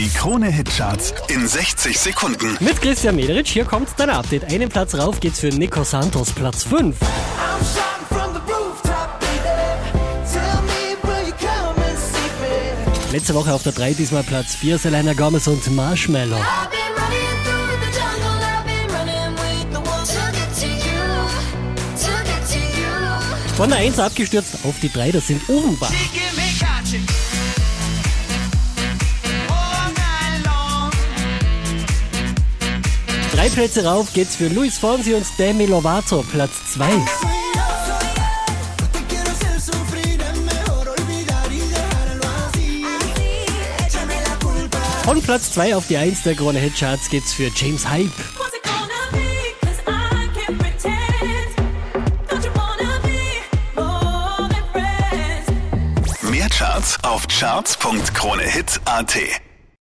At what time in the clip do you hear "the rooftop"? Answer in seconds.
8.32-9.20